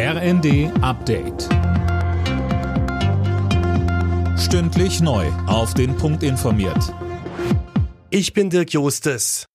[0.00, 1.48] RND Update.
[4.38, 5.26] Stündlich neu.
[5.48, 6.94] Auf den Punkt informiert.
[8.08, 9.46] Ich bin Dirk Jostes.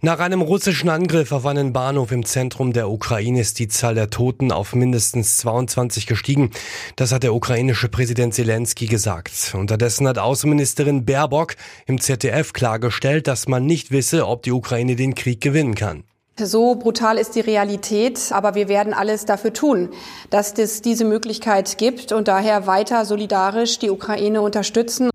[0.00, 4.08] Nach einem russischen Angriff auf einen Bahnhof im Zentrum der Ukraine ist die Zahl der
[4.08, 6.50] Toten auf mindestens 22 gestiegen.
[6.96, 9.52] Das hat der ukrainische Präsident Zelensky gesagt.
[9.52, 15.14] Unterdessen hat Außenministerin Baerbock im ZDF klargestellt, dass man nicht wisse, ob die Ukraine den
[15.14, 16.04] Krieg gewinnen kann.
[16.36, 19.90] So brutal ist die Realität, aber wir werden alles dafür tun,
[20.30, 25.10] dass es diese Möglichkeit gibt und daher weiter solidarisch die Ukraine unterstützen.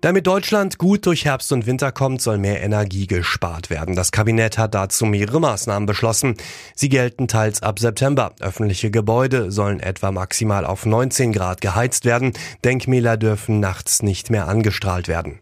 [0.00, 3.96] Damit Deutschland gut durch Herbst und Winter kommt, soll mehr Energie gespart werden.
[3.96, 6.36] Das Kabinett hat dazu mehrere Maßnahmen beschlossen.
[6.74, 8.32] Sie gelten teils ab September.
[8.40, 12.32] Öffentliche Gebäude sollen etwa maximal auf 19 Grad geheizt werden.
[12.64, 15.40] Denkmäler dürfen nachts nicht mehr angestrahlt werden.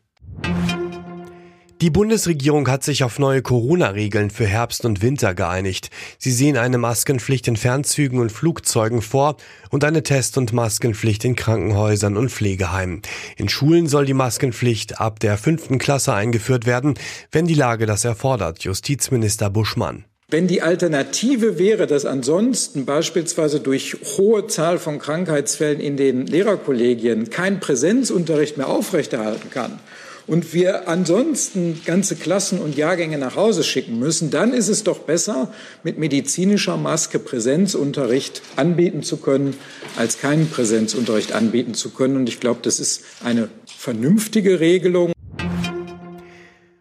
[1.80, 5.90] Die Bundesregierung hat sich auf neue Corona-Regeln für Herbst und Winter geeinigt.
[6.18, 9.36] Sie sehen eine Maskenpflicht in Fernzügen und Flugzeugen vor
[9.70, 13.02] und eine Test- und Maskenpflicht in Krankenhäusern und Pflegeheimen.
[13.36, 16.94] In Schulen soll die Maskenpflicht ab der fünften Klasse eingeführt werden,
[17.30, 18.64] wenn die Lage das erfordert.
[18.64, 20.04] Justizminister Buschmann.
[20.30, 27.30] Wenn die Alternative wäre, dass ansonsten beispielsweise durch hohe Zahl von Krankheitsfällen in den Lehrerkollegien
[27.30, 29.78] kein Präsenzunterricht mehr aufrechterhalten kann
[30.28, 35.00] und wir ansonsten ganze Klassen und Jahrgänge nach Hause schicken müssen, dann ist es doch
[35.00, 39.54] besser, mit medizinischer Maske Präsenzunterricht anbieten zu können,
[39.96, 42.16] als keinen Präsenzunterricht anbieten zu können.
[42.16, 45.12] Und ich glaube, das ist eine vernünftige Regelung.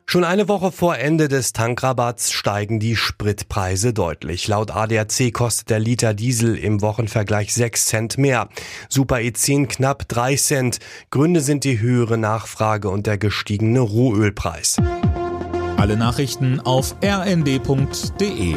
[0.09, 4.47] Schon eine Woche vor Ende des Tankrabatts steigen die Spritpreise deutlich.
[4.47, 8.47] Laut ADAC kostet der Liter Diesel im Wochenvergleich 6 Cent mehr.
[8.87, 10.79] Super E10 knapp 3 Cent.
[11.09, 14.77] Gründe sind die höhere Nachfrage und der gestiegene Rohölpreis.
[15.75, 18.55] Alle Nachrichten auf rnd.de